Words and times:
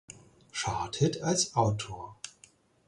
Charthit 0.51 1.21
als 1.21 1.55
Autor. 1.55 2.17